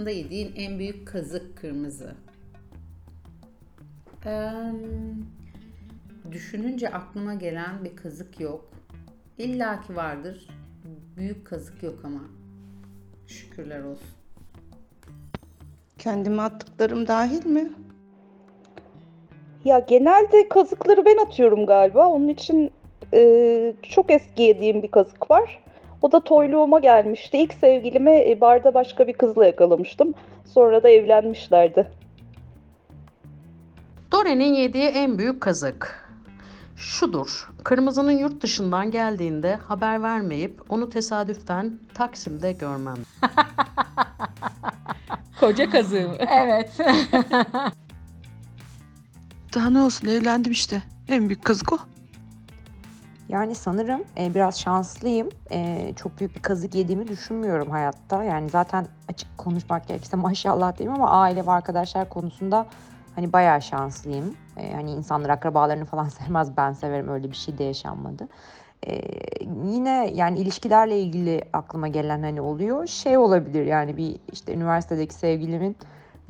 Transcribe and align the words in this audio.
hayatında 0.00 0.10
yediğin 0.10 0.52
en 0.56 0.78
büyük 0.78 1.08
kazık 1.08 1.56
kırmızı. 1.56 2.14
Eee, 4.26 4.52
düşününce 6.32 6.88
aklıma 6.88 7.34
gelen 7.34 7.84
bir 7.84 7.96
kazık 7.96 8.40
yok. 8.40 8.70
İlla 9.38 9.80
ki 9.82 9.96
vardır. 9.96 10.48
Büyük 11.16 11.46
kazık 11.46 11.82
yok 11.82 11.98
ama. 12.04 12.20
Şükürler 13.26 13.82
olsun. 13.82 14.08
Kendime 15.98 16.42
attıklarım 16.42 17.06
dahil 17.06 17.46
mi? 17.46 17.72
Ya 19.64 19.78
genelde 19.78 20.48
kazıkları 20.48 21.04
ben 21.04 21.16
atıyorum 21.16 21.66
galiba. 21.66 22.08
Onun 22.08 22.28
için 22.28 22.70
e, 23.14 23.74
çok 23.82 24.10
eski 24.10 24.42
yediğim 24.42 24.82
bir 24.82 24.90
kazık 24.90 25.30
var. 25.30 25.62
O 26.02 26.12
da 26.12 26.20
toyluğuma 26.20 26.78
gelmişti. 26.78 27.38
İlk 27.38 27.54
sevgilimi 27.54 28.10
e, 28.10 28.40
barda 28.40 28.74
başka 28.74 29.06
bir 29.06 29.12
kızla 29.12 29.46
yakalamıştım. 29.46 30.14
Sonra 30.54 30.82
da 30.82 30.88
evlenmişlerdi. 30.88 31.90
Dore'nin 34.12 34.54
yediği 34.54 34.84
en 34.88 35.18
büyük 35.18 35.40
kazık. 35.40 36.10
Şudur. 36.76 37.50
Kırmızının 37.64 38.12
yurt 38.12 38.42
dışından 38.42 38.90
geldiğinde 38.90 39.54
haber 39.54 40.02
vermeyip 40.02 40.60
onu 40.68 40.90
tesadüften 40.90 41.78
Taksim'de 41.94 42.52
görmem. 42.52 42.96
Koca 45.40 45.70
kazığı 45.70 46.08
mı? 46.08 46.16
Evet. 46.30 46.70
Daha 49.54 49.70
ne 49.70 49.80
olsun 49.80 50.08
evlendim 50.08 50.52
işte. 50.52 50.82
En 51.08 51.28
büyük 51.28 51.44
kazık 51.44 51.72
o. 51.72 51.78
Yani 53.30 53.54
sanırım 53.54 54.04
e, 54.18 54.34
biraz 54.34 54.60
şanslıyım. 54.60 55.28
E, 55.52 55.92
çok 55.96 56.20
büyük 56.20 56.36
bir 56.36 56.42
kazık 56.42 56.74
yediğimi 56.74 57.08
düşünmüyorum 57.08 57.70
hayatta. 57.70 58.24
Yani 58.24 58.50
zaten 58.50 58.86
açık 59.08 59.38
konuşmak 59.38 59.88
gerekirse 59.88 60.16
maşallah 60.16 60.78
diyeyim 60.78 60.94
ama 61.02 61.10
aile 61.10 61.46
ve 61.46 61.50
arkadaşlar 61.50 62.08
konusunda 62.08 62.66
hani 63.14 63.32
bayağı 63.32 63.62
şanslıyım. 63.62 64.34
E, 64.56 64.72
hani 64.72 64.90
insanlar 64.90 65.30
akrabalarını 65.30 65.84
falan 65.84 66.08
sevmez 66.08 66.56
ben 66.56 66.72
severim 66.72 67.08
öyle 67.08 67.30
bir 67.30 67.36
şey 67.36 67.58
de 67.58 67.64
yaşanmadı. 67.64 68.28
E, 68.86 69.00
yine 69.64 70.10
yani 70.14 70.38
ilişkilerle 70.38 71.00
ilgili 71.00 71.42
aklıma 71.52 71.88
gelen 71.88 72.22
hani 72.22 72.40
oluyor. 72.40 72.86
Şey 72.86 73.18
olabilir 73.18 73.66
yani 73.66 73.96
bir 73.96 74.16
işte 74.32 74.54
üniversitedeki 74.54 75.14
sevgilimin 75.14 75.76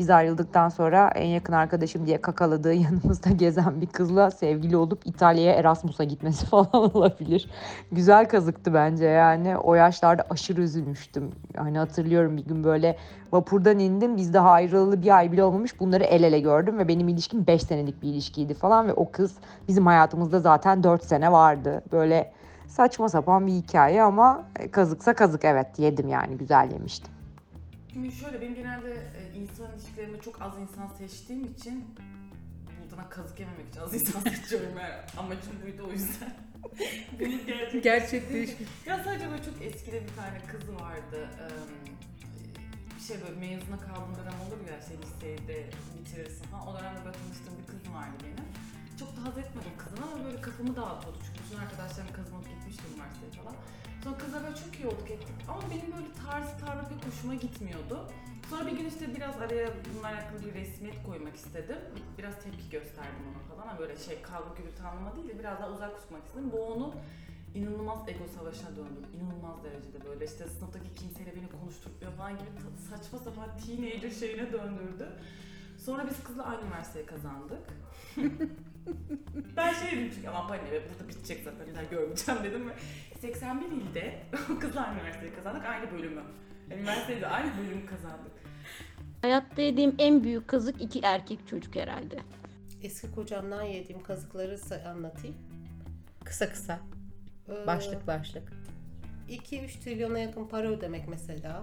biz 0.00 0.10
ayrıldıktan 0.10 0.68
sonra 0.68 1.10
en 1.14 1.26
yakın 1.26 1.52
arkadaşım 1.52 2.06
diye 2.06 2.20
kakaladığı 2.20 2.74
yanımızda 2.86 3.30
gezen 3.30 3.80
bir 3.80 3.86
kızla 3.86 4.30
sevgili 4.30 4.76
olup 4.76 5.00
İtalya'ya 5.04 5.54
Erasmus'a 5.54 6.04
gitmesi 6.04 6.46
falan 6.50 6.96
olabilir. 6.96 7.50
Güzel 7.92 8.28
kazıktı 8.28 8.74
bence 8.74 9.04
yani. 9.04 9.56
O 9.56 9.74
yaşlarda 9.74 10.26
aşırı 10.30 10.62
üzülmüştüm. 10.62 11.30
Hani 11.56 11.78
hatırlıyorum 11.78 12.36
bir 12.36 12.44
gün 12.44 12.64
böyle 12.64 12.96
vapurdan 13.32 13.78
indim. 13.78 14.16
Biz 14.16 14.34
daha 14.34 14.50
ayrılalı 14.50 15.02
bir 15.02 15.16
ay 15.16 15.32
bile 15.32 15.44
olmamış. 15.44 15.80
Bunları 15.80 16.04
el 16.04 16.22
ele 16.22 16.40
gördüm 16.40 16.78
ve 16.78 16.88
benim 16.88 17.08
ilişkim 17.08 17.46
5 17.46 17.62
senelik 17.62 18.02
bir 18.02 18.08
ilişkiydi 18.08 18.54
falan 18.54 18.88
ve 18.88 18.92
o 18.92 19.10
kız 19.10 19.36
bizim 19.68 19.86
hayatımızda 19.86 20.40
zaten 20.40 20.82
4 20.82 21.04
sene 21.04 21.32
vardı. 21.32 21.82
Böyle 21.92 22.32
saçma 22.68 23.08
sapan 23.08 23.46
bir 23.46 23.52
hikaye 23.52 24.02
ama 24.02 24.42
kazıksa 24.72 25.14
kazık 25.14 25.44
evet 25.44 25.78
yedim 25.78 26.08
yani 26.08 26.38
güzel 26.38 26.72
yemiştim. 26.72 27.19
Şimdi 27.92 28.12
şöyle 28.12 28.40
benim 28.40 28.54
genelde 28.54 28.92
e, 28.94 29.38
insan 29.38 29.72
ilişkilerimde 29.74 30.20
çok 30.20 30.42
az 30.42 30.58
insan 30.58 30.88
seçtiğim 30.98 31.44
için 31.44 31.94
bulduğuna 32.82 33.08
kazık 33.08 33.40
yememek 33.40 33.68
için 33.68 33.80
az 33.80 33.94
insan 33.94 34.20
seçiyorum 34.30 34.78
yani. 34.78 34.94
Amacım 35.18 35.52
buydu 35.64 35.86
o 35.88 35.92
yüzden. 35.92 36.34
Bunu 37.20 37.46
gerçek 37.46 37.82
Gerçekleşmiş. 37.84 38.68
Ya 38.86 39.04
sadece 39.04 39.30
böyle 39.30 39.44
çok 39.44 39.62
eskide 39.62 40.02
bir 40.02 40.14
tane 40.16 40.38
kız 40.46 40.68
vardı. 40.80 41.28
Eee, 41.38 41.56
Bir 42.96 43.02
şey 43.04 43.16
böyle 43.22 43.36
mezuna 43.40 43.78
kaldığım 43.80 44.14
dönem 44.18 44.38
olur 44.46 44.60
ya 44.70 44.80
şey 44.88 44.96
lisede 45.02 45.70
bitirirsin 45.98 46.44
falan. 46.44 46.66
O 46.68 46.78
dönemde 46.78 47.04
böyle 47.04 47.16
tanıştığım 47.22 47.54
bir 47.60 47.66
kız 47.66 47.92
vardı 47.94 48.16
benim. 48.24 48.48
Çok 49.00 49.16
da 49.16 49.20
haz 49.26 49.38
etmedim 49.38 49.72
kızdan 49.78 50.02
ama 50.12 50.24
böyle 50.24 50.40
kafamı 50.40 50.76
dağıtıyordu. 50.76 51.18
Çünkü 51.26 51.38
bütün 51.44 51.58
arkadaşlarım 51.64 52.12
kazanıp 52.18 52.46
gitmişti 52.52 52.82
üniversiteye 52.92 53.32
falan. 53.40 53.56
Sonra 54.04 54.18
kızla 54.18 54.42
böyle 54.44 54.56
çok 54.56 54.74
iyi 54.80 54.86
olduk 54.86 55.10
ettik. 55.10 55.36
Ama 55.48 55.60
benim 55.70 55.92
böyle 55.96 56.12
tarzı 56.26 56.58
tavrı 56.64 56.88
pek 56.88 57.06
hoşuma 57.06 57.34
gitmiyordu. 57.34 58.10
Sonra 58.50 58.66
bir 58.66 58.76
gün 58.78 58.88
işte 58.88 59.14
biraz 59.16 59.36
araya 59.40 59.68
bununla 59.84 60.06
alakalı 60.08 60.40
bir 60.46 60.54
resmiyet 60.54 61.02
koymak 61.06 61.36
istedim. 61.36 61.78
Biraz 62.18 62.34
tepki 62.42 62.70
gösterdim 62.70 63.24
ona 63.30 63.56
falan. 63.56 63.78
Böyle 63.78 63.96
şey 63.96 64.22
kavga 64.22 64.54
gürültü 64.56 64.82
anlama 64.82 65.16
değil 65.16 65.28
de 65.28 65.38
biraz 65.38 65.58
daha 65.60 65.70
uzak 65.70 66.02
tutmak 66.02 66.26
istedim. 66.26 66.50
Bu 66.52 66.60
onu 66.62 66.94
inanılmaz 67.54 68.08
ego 68.08 68.24
savaşına 68.38 68.70
döndü. 68.76 69.00
İnanılmaz 69.16 69.64
derecede 69.64 70.04
böyle 70.08 70.24
işte 70.24 70.46
sınıftaki 70.48 70.94
kimseyle 70.94 71.36
beni 71.36 71.48
konuşturmuyor 71.60 72.12
falan 72.12 72.32
gibi 72.32 72.48
saçma 72.90 73.18
sapan 73.18 73.48
teenager 73.58 74.10
şeyine 74.10 74.52
döndürdü. 74.52 75.08
Sonra 75.78 76.06
biz 76.10 76.24
kızla 76.24 76.44
aynı 76.44 76.62
üniversiteyi 76.62 77.06
kazandık. 77.06 77.64
ben 79.56 79.72
şey 79.72 79.98
dedim 79.98 80.12
çünkü 80.14 80.28
ama 80.28 80.48
bana 80.48 80.56
ne 80.56 80.70
burada 80.70 81.08
bitecek 81.08 81.44
zaten 81.44 81.66
bir 81.66 81.74
daha 81.74 81.82
görmeyeceğim 81.82 82.44
dedim 82.44 82.70
ve 82.70 82.72
81 83.20 83.66
ilde 83.66 84.18
kızla 84.60 84.86
aynı 84.86 85.00
üniversiteyi 85.00 85.34
kazandık 85.34 85.64
aynı 85.64 85.92
bölümü. 85.92 86.22
Yani 86.70 86.80
üniversitede 86.80 87.26
aynı 87.26 87.50
bölümü 87.58 87.86
kazandık. 87.86 88.32
Hayatta 89.22 89.62
yediğim 89.62 89.94
en 89.98 90.24
büyük 90.24 90.48
kazık 90.48 90.82
iki 90.82 91.00
erkek 91.00 91.48
çocuk 91.48 91.76
herhalde. 91.76 92.18
Eski 92.82 93.10
kocamdan 93.14 93.62
yediğim 93.62 94.02
kazıkları 94.02 94.58
anlatayım. 94.88 95.36
Kısa 96.24 96.48
kısa. 96.52 96.80
Ee, 97.48 97.66
Başlık 97.66 98.06
başlık. 98.06 98.52
2-3 99.28 99.80
trilyona 99.80 100.18
yakın 100.18 100.44
para 100.44 100.68
ödemek 100.68 101.08
mesela. 101.08 101.62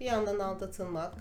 Bir 0.00 0.04
yandan 0.04 0.38
aldatılmak. 0.38 1.14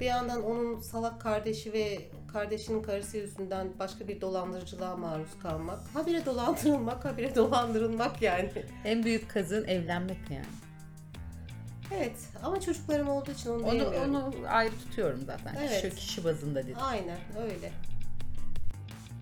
Bir 0.00 0.06
yandan 0.06 0.42
onun 0.44 0.80
salak 0.80 1.20
kardeşi 1.20 1.72
ve 1.72 1.98
kardeşinin 2.32 2.82
karısı 2.82 3.16
yüzünden 3.16 3.68
başka 3.78 4.08
bir 4.08 4.20
dolandırıcılığa 4.20 4.96
maruz 4.96 5.38
kalmak. 5.42 5.78
Habire 5.94 6.26
dolandırılmak, 6.26 7.04
habire 7.04 7.34
dolandırılmak 7.34 8.22
yani. 8.22 8.50
En 8.84 9.04
büyük 9.04 9.30
kazığın 9.30 9.64
evlenmek 9.64 10.18
yani. 10.30 10.44
Evet 11.94 12.16
ama 12.42 12.60
çocuklarım 12.60 13.08
olduğu 13.08 13.30
için 13.30 13.50
onu, 13.50 13.62
Onu, 13.62 13.70
diyemiyorum. 13.72 14.14
onu 14.14 14.32
ayrı 14.48 14.72
tutuyorum 14.78 15.20
zaten. 15.26 15.54
Evet. 15.60 15.82
Şu 15.82 15.96
kişi 15.96 16.24
bazında 16.24 16.62
dedim. 16.62 16.76
Aynen 16.80 17.18
öyle. 17.42 17.72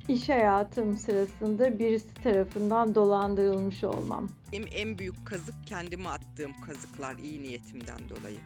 İş 0.09 0.29
hayatım 0.29 0.97
sırasında 0.97 1.79
birisi 1.79 2.15
tarafından 2.15 2.95
dolandırılmış 2.95 3.85
olmam. 3.85 4.29
Benim 4.53 4.69
en 4.75 4.99
büyük 4.99 5.27
kazık 5.27 5.55
kendime 5.67 6.09
attığım 6.09 6.53
kazıklar 6.67 7.17
iyi 7.17 7.43
niyetimden 7.43 7.99
dolayı. 8.09 8.39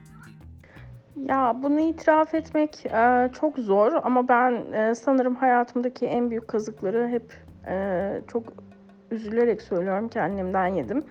Ya 1.29 1.57
bunu 1.63 1.81
itiraf 1.81 2.35
etmek 2.35 2.87
e, 2.87 3.31
çok 3.41 3.59
zor 3.59 3.93
ama 3.93 4.29
ben 4.29 4.73
e, 4.73 4.95
sanırım 4.95 5.35
hayatımdaki 5.35 6.07
en 6.07 6.31
büyük 6.31 6.49
kazıkları 6.49 7.09
hep 7.09 7.35
e, 7.69 8.21
çok 8.33 8.45
üzülerek 9.11 9.63
söylüyorum 9.63 10.09
ki 10.09 10.21
annemden 10.21 10.67
yedim. 10.67 11.05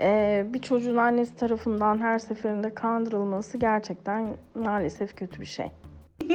E, 0.00 0.46
bir 0.48 0.62
çocuğun 0.62 0.96
annesi 0.96 1.36
tarafından 1.36 1.98
her 1.98 2.18
seferinde 2.18 2.74
kandırılması 2.74 3.58
gerçekten 3.58 4.36
maalesef 4.54 5.16
kötü 5.16 5.40
bir 5.40 5.46
şey. 5.46 5.66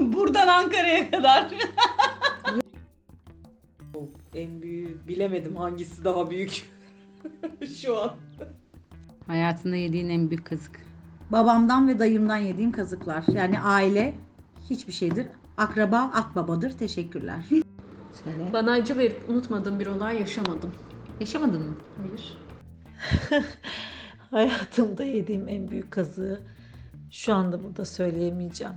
Buradan 0.00 0.48
Ankara'ya 0.48 1.10
kadar. 1.10 1.48
En 4.34 4.62
büyüğü 4.62 4.98
bilemedim 5.08 5.56
hangisi 5.56 6.04
daha 6.04 6.30
büyük 6.30 6.64
şu 7.82 7.98
an. 8.02 8.10
Hayatında 9.26 9.76
yediğin 9.76 10.08
en 10.08 10.30
büyük 10.30 10.46
kazık. 10.46 10.80
Babamdan 11.32 11.88
ve 11.88 11.98
dayımdan 11.98 12.36
yediğim 12.36 12.72
kazıklar. 12.72 13.24
Yani 13.34 13.60
aile 13.60 14.14
hiçbir 14.70 14.92
şeydir. 14.92 15.26
Akraba 15.56 15.98
akbabadır. 15.98 16.78
Teşekkürler. 16.78 17.44
Söyle. 18.24 18.52
Bana 18.52 18.72
acı 18.72 18.98
verip 18.98 19.28
unutmadığım 19.28 19.80
bir 19.80 19.86
olay 19.86 20.20
yaşamadım. 20.20 20.74
Yaşamadın 21.20 21.62
mı? 21.62 21.76
Hayır. 21.96 22.38
Hayatımda 24.30 25.04
yediğim 25.04 25.48
en 25.48 25.70
büyük 25.70 25.90
kazığı 25.90 26.40
şu 27.10 27.34
anda 27.34 27.64
burada 27.64 27.84
söyleyemeyeceğim. 27.84 28.74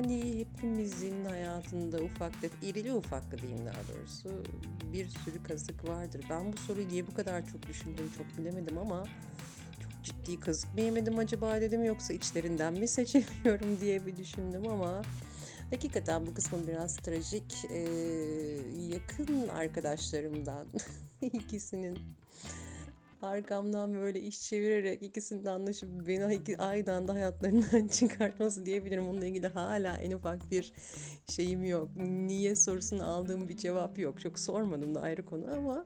Yani 0.00 0.38
hepimizin 0.38 1.24
hayatında 1.24 1.98
ufak 1.98 2.40
tefek, 2.40 2.62
irili 2.62 2.92
ufaklı 2.92 3.38
diyeyim 3.38 3.66
daha 3.66 3.80
doğrusu 3.88 4.44
bir 4.92 5.08
sürü 5.08 5.42
kazık 5.42 5.88
vardır. 5.88 6.24
Ben 6.30 6.52
bu 6.52 6.56
soruyu 6.56 6.88
niye 6.88 7.06
bu 7.06 7.14
kadar 7.14 7.46
çok 7.52 7.68
düşündüm 7.68 8.10
çok 8.18 8.38
bilemedim 8.38 8.78
ama 8.78 9.04
çok 9.82 10.04
ciddi 10.04 10.40
kazık 10.40 10.74
mı 10.74 10.80
yemedim 10.80 11.18
acaba 11.18 11.60
dedim 11.60 11.84
yoksa 11.84 12.12
içlerinden 12.12 12.72
mi 12.72 12.88
seçemiyorum 12.88 13.80
diye 13.80 14.06
bir 14.06 14.16
düşündüm 14.16 14.68
ama 14.68 15.02
hakikaten 15.70 16.26
bu 16.26 16.34
kısmı 16.34 16.66
biraz 16.68 16.96
trajik. 16.96 17.64
Ee, 17.70 17.78
yakın 18.88 19.48
arkadaşlarımdan 19.48 20.66
ikisinin 21.22 21.98
arkamdan 23.22 23.94
böyle 23.94 24.20
iş 24.20 24.42
çevirerek 24.42 25.02
ikisinin 25.02 25.44
de 25.44 25.50
anlaşıp 25.50 26.08
beni 26.08 26.34
iki, 26.34 26.58
aynı 26.58 26.92
anda 26.92 27.14
hayatlarından 27.14 27.88
çıkartması 27.98 28.66
diyebilirim. 28.66 29.08
Onunla 29.08 29.26
ilgili 29.26 29.46
hala 29.46 29.96
en 29.96 30.10
ufak 30.10 30.50
bir 30.50 30.72
şeyim 31.26 31.64
yok. 31.64 31.88
Niye 31.96 32.56
sorusunu 32.56 33.10
aldığım 33.10 33.48
bir 33.48 33.56
cevap 33.56 33.98
yok. 33.98 34.20
Çok 34.20 34.38
sormadım 34.38 34.94
da 34.94 35.00
ayrı 35.00 35.24
konu 35.24 35.54
ama 35.56 35.84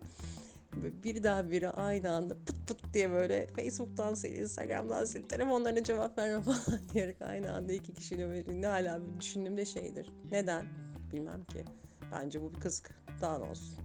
Böyle 0.77 1.03
birdenbire 1.03 1.71
aynı 1.71 2.13
anda 2.13 2.35
pıt 2.35 2.69
pıt 2.69 2.95
diye 2.95 3.11
böyle 3.11 3.47
Facebook'tan 3.47 4.15
sil, 4.21 4.33
Instagram'dan 4.33 5.05
sil, 5.11 5.23
telefonlarına 5.23 5.85
cevap 5.85 6.19
verme 6.19 6.43
falan 6.43 6.81
diyerek 6.95 7.23
aynı 7.23 7.53
anda 7.53 7.73
iki 7.73 7.95
kişiyle 7.95 8.29
böyle 8.29 8.61
ne 8.61 8.67
hala 8.67 9.01
bir 9.07 9.21
düşündüğümde 9.21 9.65
şeydir. 9.65 10.11
Neden? 10.31 10.67
Bilmem 11.13 11.45
ki. 11.45 11.65
Bence 12.13 12.43
bu 12.43 12.55
bir 12.55 12.61
kazık. 12.61 12.91
Daha 13.21 13.39
ne 13.39 13.45
olsun. 13.45 13.79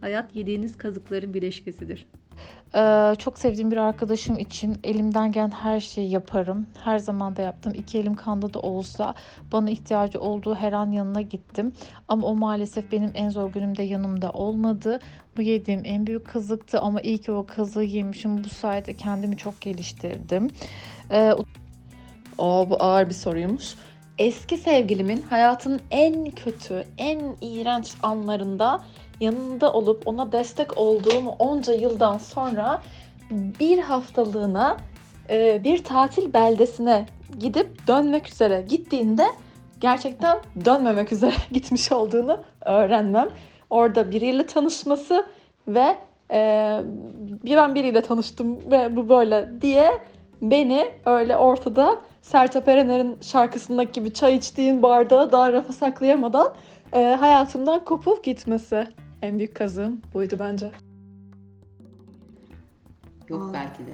Hayat 0.00 0.36
yediğiniz 0.36 0.76
kazıkların 0.76 1.34
bileşkesidir. 1.34 2.08
Ee, 2.74 3.14
çok 3.18 3.38
sevdiğim 3.38 3.70
bir 3.70 3.76
arkadaşım 3.76 4.38
için 4.38 4.78
elimden 4.84 5.32
gelen 5.32 5.50
her 5.50 5.80
şeyi 5.80 6.10
yaparım. 6.10 6.66
Her 6.84 6.98
zaman 6.98 7.36
da 7.36 7.42
yaptım. 7.42 7.72
İki 7.76 7.98
elim 7.98 8.14
kanda 8.14 8.54
da 8.54 8.60
olsa 8.60 9.14
bana 9.52 9.70
ihtiyacı 9.70 10.20
olduğu 10.20 10.54
her 10.54 10.72
an 10.72 10.90
yanına 10.90 11.20
gittim. 11.20 11.72
Ama 12.08 12.26
o 12.26 12.34
maalesef 12.34 12.92
benim 12.92 13.10
en 13.14 13.30
zor 13.30 13.52
günümde 13.52 13.82
yanımda 13.82 14.30
olmadı. 14.30 15.00
Bu 15.36 15.42
yediğim 15.42 15.82
en 15.84 16.06
büyük 16.06 16.26
kazıktı 16.26 16.80
ama 16.80 17.00
iyi 17.00 17.18
ki 17.18 17.32
o 17.32 17.46
kazığı 17.46 17.82
yemişim. 17.82 18.44
Bu 18.44 18.48
sayede 18.48 18.94
kendimi 18.94 19.36
çok 19.36 19.60
geliştirdim. 19.60 20.50
Ee, 21.10 21.32
Aa, 22.38 22.70
bu 22.70 22.76
ağır 22.82 23.08
bir 23.08 23.14
soruymuş. 23.14 23.74
Eski 24.22 24.56
sevgilimin 24.56 25.22
hayatının 25.30 25.80
en 25.90 26.30
kötü, 26.30 26.84
en 26.98 27.20
iğrenç 27.40 27.92
anlarında 28.02 28.80
yanında 29.20 29.72
olup 29.72 30.02
ona 30.06 30.32
destek 30.32 30.78
olduğum 30.78 31.28
onca 31.38 31.74
yıldan 31.74 32.18
sonra 32.18 32.82
bir 33.30 33.78
haftalığına 33.78 34.76
e, 35.30 35.64
bir 35.64 35.84
tatil 35.84 36.32
beldesine 36.32 37.06
gidip 37.38 37.88
dönmek 37.88 38.28
üzere 38.28 38.64
gittiğinde 38.68 39.26
gerçekten 39.80 40.38
dönmemek 40.64 41.12
üzere 41.12 41.34
gitmiş 41.52 41.92
olduğunu 41.92 42.40
öğrenmem. 42.64 43.28
Orada 43.70 44.10
biriyle 44.10 44.46
tanışması 44.46 45.26
ve 45.68 45.96
e, 46.32 46.80
bir 47.44 47.56
ben 47.56 47.74
biriyle 47.74 48.02
tanıştım 48.02 48.70
ve 48.70 48.96
bu 48.96 49.08
böyle 49.08 49.48
diye 49.62 49.90
beni 50.42 50.92
öyle 51.06 51.36
ortada 51.36 52.00
Sertab 52.22 52.66
Erener'in 52.66 53.18
şarkısındaki 53.20 53.92
gibi 53.92 54.12
çay 54.12 54.36
içtiğin 54.36 54.82
bardağı 54.82 55.32
daha 55.32 55.52
rafa 55.52 55.72
saklayamadan 55.72 56.54
e, 56.92 57.16
hayatımdan 57.20 57.84
kopup 57.84 58.24
gitmesi. 58.24 58.88
En 59.22 59.38
büyük 59.38 59.54
kazığım 59.54 60.00
buydu 60.14 60.36
bence. 60.38 60.70
Yok 63.28 63.42
Aa. 63.42 63.52
belki 63.52 63.86
de. 63.86 63.92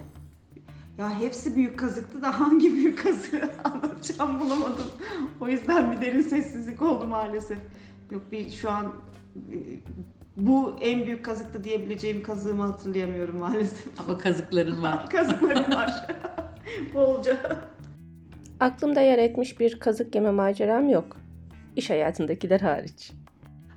Ya 0.98 1.20
hepsi 1.20 1.56
büyük 1.56 1.78
kazıktı 1.78 2.22
da 2.22 2.40
hangi 2.40 2.72
büyük 2.72 3.02
kazığı 3.02 3.50
anlatacağım 3.64 4.40
bulamadım. 4.40 4.86
O 5.40 5.48
yüzden 5.48 5.92
bir 5.92 6.00
derin 6.00 6.20
sessizlik 6.20 6.82
oldu 6.82 7.06
maalesef. 7.06 7.58
Yok 8.10 8.22
bir 8.32 8.50
şu 8.50 8.70
an 8.70 8.92
e, 9.36 9.56
bu 10.38 10.76
en 10.80 11.06
büyük 11.06 11.24
kazıktı 11.24 11.64
diyebileceğim 11.64 12.22
kazığımı 12.22 12.62
hatırlayamıyorum 12.62 13.38
maalesef. 13.38 13.86
Ama 13.98 14.18
kazıkların 14.18 14.82
var. 14.82 15.06
Kazıklarım 15.10 15.74
var. 15.74 16.06
Bolca. 16.94 17.36
Aklımda 18.60 19.00
yer 19.00 19.18
etmiş 19.18 19.60
bir 19.60 19.80
kazık 19.80 20.14
yeme 20.14 20.30
maceram 20.30 20.88
yok. 20.88 21.16
İş 21.76 21.90
hayatındakiler 21.90 22.60
hariç. 22.60 23.12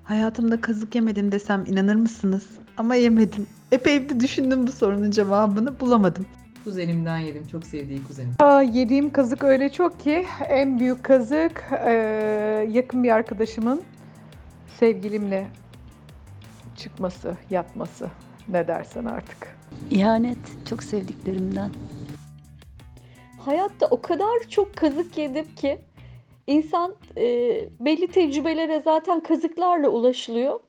Hayatımda 0.03 0.61
kazık 0.61 0.95
yemedim 0.95 1.31
desem 1.31 1.63
inanır 1.67 1.95
mısınız? 1.95 2.47
Ama 2.77 2.95
yemedim. 2.95 3.47
Epey 3.71 4.09
bir 4.09 4.19
düşündüm 4.19 4.67
bu 4.67 4.71
sorunun 4.71 5.11
cevabını 5.11 5.79
bulamadım. 5.79 6.25
Kuzenimden 6.63 7.17
yedim. 7.17 7.47
Çok 7.51 7.63
sevdiği 7.65 8.03
kuzenim. 8.03 8.33
Aa, 8.39 8.61
yediğim 8.61 9.09
kazık 9.09 9.43
öyle 9.43 9.69
çok 9.69 9.99
ki 9.99 10.25
en 10.49 10.79
büyük 10.79 11.03
kazık 11.03 11.63
eee, 11.71 11.91
yakın 12.71 13.03
bir 13.03 13.09
arkadaşımın 13.11 13.81
sevgilimle 14.79 15.47
çıkması, 16.77 17.37
yatması. 17.49 18.09
Ne 18.47 18.67
dersen 18.67 19.05
artık. 19.05 19.57
İhanet 19.91 20.37
çok 20.69 20.83
sevdiklerimden. 20.83 21.69
Hayatta 23.39 23.87
o 23.87 24.01
kadar 24.01 24.39
çok 24.49 24.75
kazık 24.75 25.17
yedim 25.17 25.55
ki 25.55 25.79
insan 26.47 26.95
e, 27.17 27.23
belli 27.79 28.07
tecrübelere 28.07 28.81
zaten 28.85 29.19
kazıklarla 29.19 29.89
ulaşılıyor. 29.89 30.59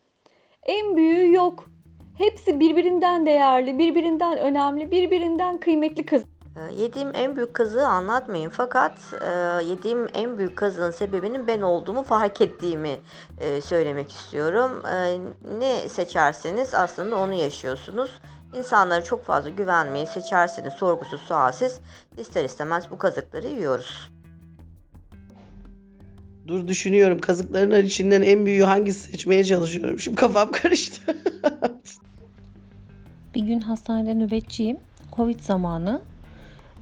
En 0.62 0.96
büyüğü 0.96 1.34
yok. 1.34 1.70
Hepsi 2.19 2.60
birbirinden 2.60 3.26
değerli, 3.26 3.78
birbirinden 3.78 4.38
önemli, 4.38 4.90
birbirinden 4.90 5.60
kıymetli 5.60 6.06
kazık. 6.06 6.31
Ee, 6.56 6.82
Yediğim 6.82 7.10
en 7.14 7.37
büyük 7.37 7.54
kazığı 7.54 7.87
anlatmayayım 7.87 8.50
fakat 8.54 8.99
e, 9.20 9.31
yediğim 9.64 10.08
en 10.14 10.38
büyük 10.38 10.56
kazığın 10.56 10.90
sebebinin 10.90 11.46
ben 11.46 11.60
olduğumu 11.60 12.02
fark 12.02 12.40
ettiğimi 12.40 12.99
e, 13.38 13.60
söylemek 13.60 14.12
istiyorum. 14.12 14.82
E, 14.87 15.19
ne 15.58 15.88
seçerseniz 15.88 16.75
aslında 16.75 17.16
onu 17.16 17.34
yaşıyorsunuz. 17.34 18.10
İnsanlara 18.58 19.04
çok 19.04 19.25
fazla 19.25 19.50
güvenmeyi 19.50 20.06
seçerseniz 20.06 20.72
sorgusuz 20.72 21.20
sualsiz 21.20 21.81
ister 22.19 22.44
istemez 22.44 22.90
bu 22.90 22.99
kazıkları 22.99 23.49
yiyoruz. 23.49 24.10
Dur 26.49 26.69
düşünüyorum. 26.69 27.19
Kazıkların 27.19 27.87
içinden 27.87 28.22
en 28.22 28.46
büyüğü 28.46 28.62
hangisi 28.64 29.00
seçmeye 29.00 29.44
çalışıyorum. 29.44 29.99
Şimdi 29.99 30.16
kafam 30.16 30.50
karıştı. 30.62 31.16
Bir 33.34 33.43
gün 33.43 33.60
hastanede 33.60 34.14
nöbetçiyim. 34.14 34.76
Covid 35.16 35.40
zamanı. 35.40 36.02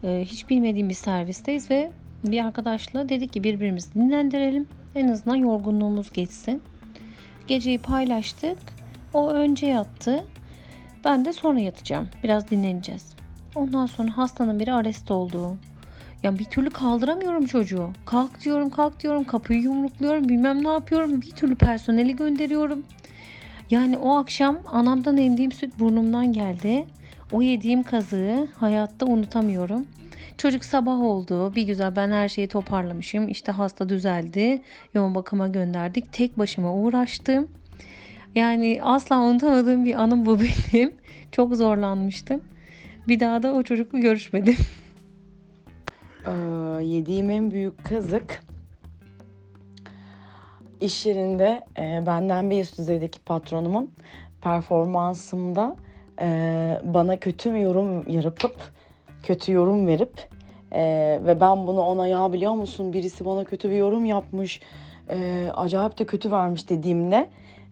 Ee, 0.04 0.24
hiç 0.24 0.50
bilmediğim 0.50 0.88
bir 0.88 0.94
servisteyiz 0.94 1.70
ve 1.70 1.92
bir 2.24 2.44
arkadaşla 2.44 3.08
dedik 3.08 3.32
ki 3.32 3.44
birbirimizi 3.44 3.94
dinlendirelim. 3.94 4.66
En 4.94 5.08
azından 5.08 5.36
yorgunluğumuz 5.36 6.12
geçsin. 6.12 6.62
Geceyi 7.46 7.78
paylaştık. 7.78 8.58
O 9.14 9.30
önce 9.30 9.66
yattı. 9.66 10.24
Ben 11.04 11.24
de 11.24 11.32
sonra 11.32 11.60
yatacağım. 11.60 12.08
Biraz 12.24 12.50
dinleneceğiz. 12.50 13.14
Ondan 13.54 13.86
sonra 13.86 14.16
hastanın 14.16 14.60
biri 14.60 14.72
arrest 14.72 15.10
oldu. 15.10 15.56
Ya 16.22 16.38
bir 16.38 16.44
türlü 16.44 16.70
kaldıramıyorum 16.70 17.46
çocuğu. 17.46 17.90
Kalk 18.04 18.44
diyorum, 18.44 18.70
kalk 18.70 19.02
diyorum, 19.02 19.24
kapıyı 19.24 19.60
yumrukluyorum, 19.60 20.28
bilmem 20.28 20.64
ne 20.64 20.68
yapıyorum. 20.68 21.22
Bir 21.22 21.30
türlü 21.30 21.54
personeli 21.54 22.16
gönderiyorum. 22.16 22.82
Yani 23.70 23.98
o 23.98 24.16
akşam 24.16 24.58
anamdan 24.66 25.16
emdiğim 25.16 25.52
süt 25.52 25.78
burnumdan 25.78 26.32
geldi. 26.32 26.84
O 27.32 27.42
yediğim 27.42 27.82
kazığı 27.82 28.48
hayatta 28.56 29.06
unutamıyorum. 29.06 29.86
Çocuk 30.38 30.64
sabah 30.64 31.00
oldu. 31.00 31.54
Bir 31.54 31.62
güzel 31.62 31.96
ben 31.96 32.10
her 32.10 32.28
şeyi 32.28 32.48
toparlamışım. 32.48 33.28
İşte 33.28 33.52
hasta 33.52 33.88
düzeldi. 33.88 34.62
Yoğun 34.94 35.14
bakıma 35.14 35.48
gönderdik. 35.48 36.12
Tek 36.12 36.38
başıma 36.38 36.74
uğraştım. 36.74 37.48
Yani 38.34 38.80
asla 38.82 39.20
unutamadığım 39.20 39.84
bir 39.84 39.94
anım 39.94 40.26
bu 40.26 40.38
benim. 40.72 40.94
Çok 41.32 41.56
zorlanmıştım. 41.56 42.40
Bir 43.08 43.20
daha 43.20 43.42
da 43.42 43.52
o 43.52 43.62
çocukla 43.62 43.98
görüşmedim. 43.98 44.56
Ee, 46.26 46.84
yediğim 46.84 47.30
en 47.30 47.50
büyük 47.50 47.84
kazık 47.84 48.42
iş 50.80 51.06
yerinde 51.06 51.60
e, 51.78 52.02
benden 52.06 52.50
bir 52.50 52.60
üst 52.60 52.78
düzeydeki 52.78 53.20
patronumun 53.20 53.90
performansımda 54.42 55.76
e, 56.20 56.80
bana 56.84 57.16
kötü 57.16 57.54
bir 57.54 57.58
yorum 57.58 58.08
yapıp 58.10 58.56
kötü 59.22 59.52
yorum 59.52 59.86
verip 59.86 60.28
e, 60.72 60.82
ve 61.26 61.40
ben 61.40 61.66
bunu 61.66 61.80
ona 61.80 62.06
ya 62.06 62.32
biliyor 62.32 62.52
musun 62.52 62.92
birisi 62.92 63.24
bana 63.24 63.44
kötü 63.44 63.70
bir 63.70 63.76
yorum 63.76 64.04
yapmış 64.04 64.60
e, 65.10 65.48
acayip 65.54 65.98
de 65.98 66.04
kötü 66.04 66.30
vermiş 66.30 66.68
dediğimde 66.68 67.28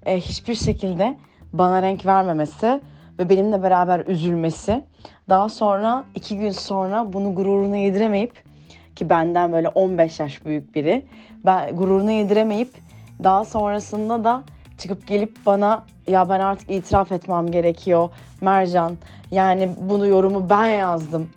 e, 0.07 0.21
hiçbir 0.21 0.55
şekilde 0.55 1.17
bana 1.53 1.83
renk 1.83 2.07
vermemesi 2.07 2.81
ve 3.19 3.29
benimle 3.29 3.63
beraber 3.63 4.07
üzülmesi 4.07 4.85
daha 5.29 5.49
sonra 5.49 6.05
iki 6.15 6.39
gün 6.39 6.51
sonra 6.51 7.13
bunu 7.13 7.35
gururuna 7.35 7.77
yediremeyip 7.77 8.33
ki 8.97 9.11
benden 9.11 9.53
böyle 9.53 9.69
15 9.69 10.21
yaş 10.21 10.45
büyük 10.45 10.75
biri. 10.75 11.07
Ben 11.45 11.77
gururuna 11.77 12.13
yediremeyip 12.13 12.71
daha 13.25 13.45
sonrasında 13.45 14.25
da 14.25 14.43
çıkıp 14.79 15.07
gelip 15.07 15.47
bana 15.47 15.85
ya 16.07 16.29
ben 16.29 16.41
artık 16.41 16.71
itiraf 16.71 17.13
etmem 17.13 17.51
gerekiyor 17.51 18.11
Mercan. 18.41 18.97
Yani 19.31 19.71
bunu 19.81 20.07
yorumu 20.07 20.51
ben 20.51 20.67
yazdım 20.67 21.31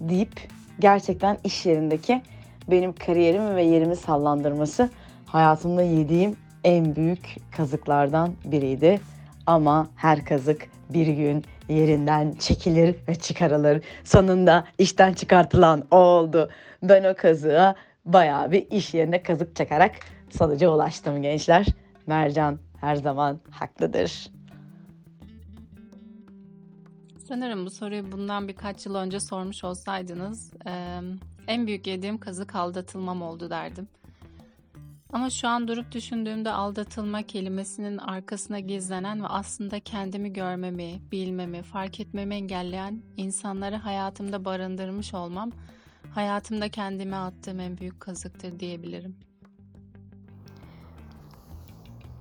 deyip 0.00 0.48
gerçekten 0.80 1.38
iş 1.44 1.66
yerindeki 1.66 2.22
benim 2.70 2.92
kariyerimi 2.92 3.56
ve 3.56 3.62
yerimi 3.62 3.96
sallandırması 3.96 4.90
hayatımda 5.26 5.82
yediğim 5.82 6.36
en 6.64 6.96
büyük 6.96 7.36
kazıklardan 7.56 8.32
biriydi. 8.44 9.00
Ama 9.46 9.88
her 9.96 10.24
kazık 10.24 10.68
bir 10.90 11.06
gün 11.06 11.44
yerinden 11.68 12.32
çekilir 12.38 12.96
ve 13.08 13.14
çıkarılır. 13.14 13.82
Sonunda 14.04 14.64
işten 14.78 15.12
çıkartılan 15.12 15.84
o 15.90 15.96
oldu. 15.96 16.50
Ben 16.82 17.04
o 17.04 17.14
kazığa 17.14 17.74
bayağı 18.04 18.52
bir 18.52 18.70
iş 18.70 18.94
yerine 18.94 19.22
kazık 19.22 19.56
çakarak 19.56 19.92
sonuca 20.30 20.70
ulaştım 20.70 21.22
gençler. 21.22 21.66
Mercan 22.06 22.58
her 22.80 22.96
zaman 22.96 23.40
haklıdır. 23.50 24.30
Sanırım 27.28 27.66
bu 27.66 27.70
soruyu 27.70 28.12
bundan 28.12 28.48
birkaç 28.48 28.86
yıl 28.86 28.94
önce 28.94 29.20
sormuş 29.20 29.64
olsaydınız 29.64 30.52
en 31.46 31.66
büyük 31.66 31.86
yediğim 31.86 32.18
kazık 32.18 32.54
aldatılmam 32.54 33.22
oldu 33.22 33.50
derdim. 33.50 33.88
Ama 35.12 35.30
şu 35.30 35.48
an 35.48 35.68
durup 35.68 35.92
düşündüğümde 35.92 36.50
aldatılma 36.50 37.22
kelimesinin 37.22 37.98
arkasına 37.98 38.60
gizlenen 38.60 39.22
ve 39.22 39.26
aslında 39.26 39.80
kendimi 39.80 40.32
görmemi, 40.32 41.00
bilmemi, 41.12 41.62
fark 41.62 42.00
etmemi 42.00 42.34
engelleyen 42.34 43.02
insanları 43.16 43.76
hayatımda 43.76 44.44
barındırmış 44.44 45.14
olmam, 45.14 45.52
hayatımda 46.14 46.68
kendime 46.68 47.16
attığım 47.16 47.60
en 47.60 47.78
büyük 47.78 48.00
kazıktır 48.00 48.60
diyebilirim. 48.60 49.16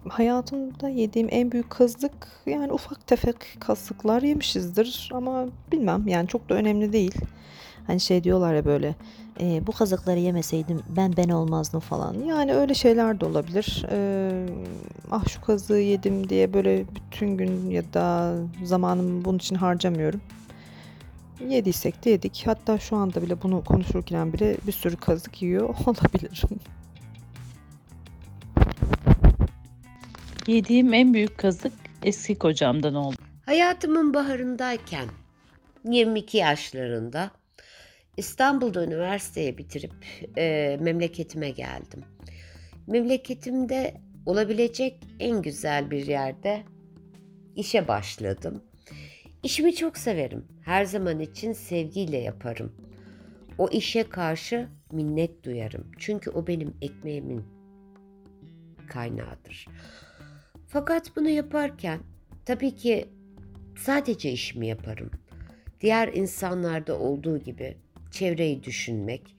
Hayatımda 0.09 0.89
yediğim 0.89 1.27
en 1.31 1.51
büyük 1.51 1.69
kazık 1.69 2.13
yani 2.45 2.73
ufak 2.73 3.07
tefek 3.07 3.35
kazıklar 3.59 4.21
yemişizdir 4.21 5.09
ama 5.13 5.45
bilmem 5.71 6.07
yani 6.07 6.27
çok 6.27 6.49
da 6.49 6.53
önemli 6.53 6.93
değil. 6.93 7.15
Hani 7.87 7.99
şey 7.99 8.23
diyorlar 8.23 8.53
ya 8.55 8.65
böyle 8.65 8.95
"E, 9.39 9.67
bu 9.67 9.71
kazıkları 9.71 10.19
yemeseydim 10.19 10.81
ben 10.95 11.13
ben 11.17 11.29
olmazdım 11.29 11.79
falan. 11.79 12.13
Yani 12.13 12.53
öyle 12.53 12.73
şeyler 12.73 13.19
de 13.19 13.25
olabilir. 13.25 13.85
E, 13.91 14.29
ah 15.11 15.27
şu 15.29 15.41
kazığı 15.41 15.77
yedim 15.77 16.29
diye 16.29 16.53
böyle 16.53 16.85
bütün 16.95 17.37
gün 17.37 17.69
ya 17.69 17.93
da 17.93 18.35
zamanımı 18.63 19.25
bunun 19.25 19.37
için 19.37 19.55
harcamıyorum. 19.55 20.21
Yediysek 21.49 22.05
de 22.05 22.09
yedik. 22.09 22.43
Hatta 22.45 22.77
şu 22.79 22.95
anda 22.95 23.21
bile 23.21 23.41
bunu 23.41 23.63
konuşurken 23.63 24.33
bile 24.33 24.57
bir 24.67 24.71
sürü 24.71 24.95
kazık 24.95 25.41
yiyor 25.41 25.69
olabilirim. 25.85 26.59
Yediğim 30.47 30.93
en 30.93 31.13
büyük 31.13 31.37
kazık 31.37 31.73
eski 32.03 32.39
kocamdan 32.39 32.95
oldu. 32.95 33.15
Hayatımın 33.45 34.13
baharındayken 34.13 35.07
22 35.83 36.37
yaşlarında 36.37 37.31
İstanbul'da 38.17 38.83
üniversiteye 38.83 39.57
bitirip 39.57 39.93
e, 40.37 40.77
memleketime 40.81 41.49
geldim. 41.49 42.03
Memleketimde 42.87 43.93
olabilecek 44.25 45.03
en 45.19 45.41
güzel 45.41 45.91
bir 45.91 46.07
yerde 46.07 46.63
işe 47.55 47.87
başladım. 47.87 48.63
İşimi 49.43 49.75
çok 49.75 49.97
severim. 49.97 50.45
Her 50.61 50.85
zaman 50.85 51.19
için 51.19 51.53
sevgiyle 51.53 52.17
yaparım. 52.17 52.75
O 53.57 53.69
işe 53.69 54.09
karşı 54.09 54.67
minnet 54.91 55.43
duyarım. 55.43 55.91
Çünkü 55.99 56.29
o 56.29 56.47
benim 56.47 56.73
ekmeğimin 56.81 57.43
kaynağıdır. 58.87 59.67
Fakat 60.75 61.15
bunu 61.15 61.29
yaparken 61.29 61.99
tabii 62.45 62.75
ki 62.75 63.09
sadece 63.77 64.31
işimi 64.31 64.67
yaparım. 64.67 65.11
Diğer 65.81 66.07
insanlarda 66.07 66.99
olduğu 66.99 67.37
gibi 67.37 67.77
çevreyi 68.11 68.63
düşünmek, 68.63 69.35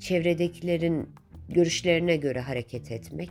çevredekilerin 0.00 1.10
görüşlerine 1.48 2.16
göre 2.16 2.40
hareket 2.40 2.92
etmek 2.92 3.30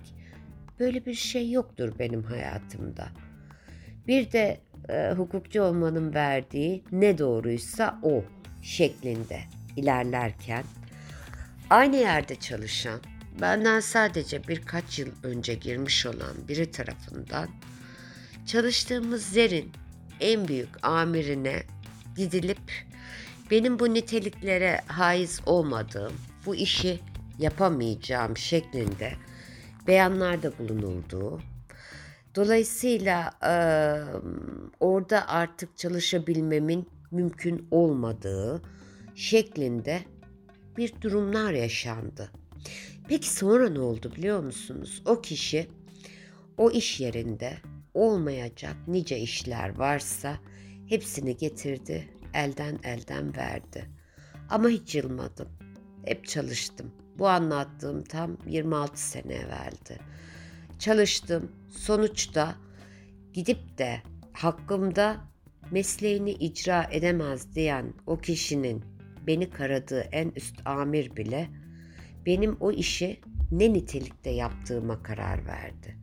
böyle 0.79 1.05
bir 1.05 1.13
şey 1.13 1.51
yoktur 1.51 1.93
benim 1.99 2.23
hayatımda. 2.23 3.07
Bir 4.07 4.31
de 4.31 4.57
e, 4.89 5.11
hukukçu 5.11 5.61
olmanın 5.61 6.13
verdiği 6.13 6.83
ne 6.91 7.17
doğruysa 7.17 7.99
o 8.03 8.23
şeklinde 8.61 9.39
ilerlerken 9.75 10.63
aynı 11.69 11.95
yerde 11.95 12.35
çalışan, 12.35 13.01
benden 13.41 13.79
sadece 13.79 14.47
birkaç 14.47 14.99
yıl 14.99 15.07
önce 15.23 15.53
girmiş 15.53 16.05
olan 16.05 16.47
biri 16.47 16.71
tarafından 16.71 17.49
çalıştığımız 18.45 19.35
yerin 19.35 19.71
en 20.19 20.47
büyük 20.47 20.69
amirine 20.85 21.63
gidilip 22.15 22.87
benim 23.51 23.79
bu 23.79 23.93
niteliklere 23.93 24.81
haiz 24.87 25.41
olmadığım, 25.45 26.13
bu 26.45 26.55
işi 26.55 26.99
yapamayacağım 27.39 28.37
şeklinde 28.37 29.13
beyanlarda 29.87 30.57
bulunulduğu, 30.57 31.41
dolayısıyla 32.35 33.31
e, 33.43 33.53
orada 34.79 35.27
artık 35.27 35.77
çalışabilmemin 35.77 36.89
mümkün 37.11 37.67
olmadığı 37.71 38.61
şeklinde 39.15 40.01
bir 40.77 41.01
durumlar 41.01 41.51
yaşandı. 41.51 42.31
Peki 43.07 43.29
sonra 43.29 43.69
ne 43.69 43.79
oldu 43.79 44.13
biliyor 44.15 44.43
musunuz? 44.43 45.01
O 45.05 45.21
kişi 45.21 45.67
o 46.57 46.71
iş 46.71 46.99
yerinde 46.99 47.53
olmayacak 47.93 48.75
nice 48.87 49.19
işler 49.19 49.77
varsa 49.77 50.37
hepsini 50.87 51.37
getirdi, 51.37 52.09
elden 52.33 52.79
elden 52.83 53.35
verdi. 53.35 53.85
Ama 54.49 54.69
hiç 54.69 54.95
yılmadım. 54.95 55.47
Hep 56.05 56.27
çalıştım. 56.27 56.91
Bu 57.17 57.27
anlattığım 57.27 58.03
tam 58.03 58.37
26 58.47 59.01
sene 59.01 59.33
evveldi. 59.33 59.99
Çalıştım. 60.79 61.51
Sonuçta 61.69 62.55
gidip 63.33 63.77
de 63.77 64.01
hakkımda 64.33 65.17
mesleğini 65.71 66.31
icra 66.31 66.87
edemez 66.91 67.55
diyen 67.55 67.93
o 68.05 68.17
kişinin 68.17 68.83
beni 69.27 69.49
karadığı 69.49 69.99
en 69.99 70.31
üst 70.35 70.67
amir 70.67 71.15
bile 71.15 71.49
benim 72.27 72.57
o 72.59 72.71
işi 72.71 73.19
ne 73.51 73.73
nitelikte 73.73 74.29
yaptığıma 74.29 75.03
karar 75.03 75.45
verdi. 75.45 75.97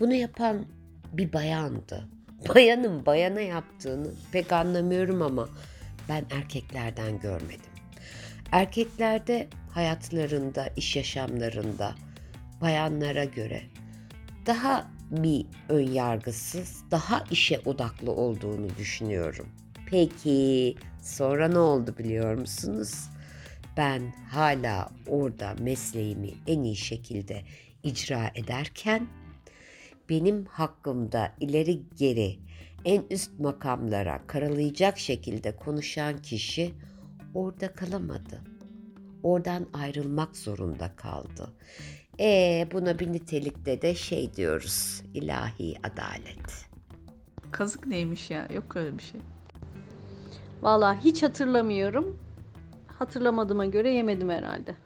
Bunu 0.00 0.14
yapan 0.14 0.66
bir 1.12 1.32
bayandı. 1.32 2.08
Bayanın 2.48 3.06
bayana 3.06 3.40
yaptığını 3.40 4.10
pek 4.32 4.52
anlamıyorum 4.52 5.22
ama 5.22 5.48
ben 6.08 6.24
erkeklerden 6.30 7.20
görmedim. 7.20 7.70
Erkeklerde 8.52 9.48
hayatlarında, 9.70 10.66
iş 10.76 10.96
yaşamlarında 10.96 11.94
bayanlara 12.60 13.24
göre 13.24 13.62
daha 14.46 14.90
bir 15.10 15.46
ön 15.68 15.92
yargısız, 15.92 16.84
daha 16.90 17.24
işe 17.30 17.60
odaklı 17.64 18.12
olduğunu 18.12 18.68
düşünüyorum. 18.78 19.48
Peki 19.90 20.76
sonra 21.02 21.48
ne 21.48 21.58
oldu 21.58 21.94
biliyor 21.98 22.34
musunuz? 22.34 23.08
Ben 23.78 24.12
hala 24.30 24.88
orada 25.06 25.54
mesleğimi 25.60 26.30
en 26.46 26.62
iyi 26.62 26.76
şekilde 26.76 27.42
icra 27.82 28.30
ederken 28.34 29.06
benim 30.08 30.44
hakkımda 30.44 31.32
ileri 31.40 31.80
geri 31.98 32.38
en 32.84 33.02
üst 33.10 33.40
makamlara 33.40 34.20
karalayacak 34.26 34.98
şekilde 34.98 35.56
konuşan 35.56 36.22
kişi 36.22 36.74
orada 37.34 37.74
kalamadı. 37.74 38.40
Oradan 39.22 39.66
ayrılmak 39.72 40.36
zorunda 40.36 40.96
kaldı. 40.96 41.52
E 42.20 42.68
buna 42.72 42.98
bir 42.98 43.12
nitelikte 43.12 43.82
de 43.82 43.94
şey 43.94 44.34
diyoruz. 44.34 45.02
ilahi 45.14 45.74
adalet. 45.82 46.68
Kazık 47.50 47.86
neymiş 47.86 48.30
ya? 48.30 48.48
Yok 48.54 48.76
öyle 48.76 48.98
bir 48.98 49.02
şey. 49.02 49.20
Vallahi 50.62 51.04
hiç 51.04 51.22
hatırlamıyorum. 51.22 52.27
Hatırlamadığıma 52.98 53.66
göre 53.66 53.90
yemedim 53.90 54.30
herhalde. 54.30 54.76